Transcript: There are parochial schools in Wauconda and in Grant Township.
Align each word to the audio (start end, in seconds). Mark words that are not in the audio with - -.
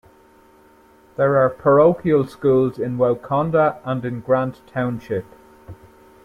There 1.15 1.37
are 1.37 1.47
parochial 1.51 2.25
schools 2.25 2.79
in 2.79 2.97
Wauconda 2.97 3.77
and 3.85 4.03
in 4.03 4.21
Grant 4.21 4.61
Township. 4.65 5.27